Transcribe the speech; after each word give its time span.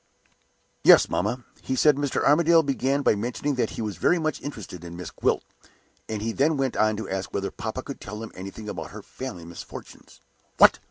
"Yes, 0.83 1.09
mamma. 1.09 1.45
He 1.61 1.75
said 1.75 1.95
Mr. 1.95 2.23
Armadale 2.25 2.63
began 2.63 3.03
by 3.03 3.13
mentioning 3.13 3.53
that 3.53 3.69
he 3.69 3.83
was 3.83 3.97
very 3.97 4.17
much 4.17 4.41
interested 4.41 4.83
in 4.83 4.97
Miss 4.97 5.11
Gwilt, 5.11 5.43
and 6.09 6.23
he 6.23 6.31
then 6.31 6.57
went 6.57 6.75
on 6.75 6.97
to 6.97 7.07
ask 7.07 7.31
whether 7.31 7.51
papa 7.51 7.83
could 7.83 8.01
tell 8.01 8.23
him 8.23 8.31
anything 8.33 8.67
about 8.67 8.89
her 8.89 9.03
family 9.03 9.45
misfortunes" 9.45 10.19
"What!" 10.57 10.79